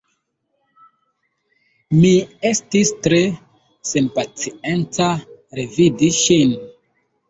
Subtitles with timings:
[1.99, 2.11] Mi
[2.53, 3.21] estis tre
[3.93, 5.15] senpacienca
[5.63, 6.63] revidi ŝin.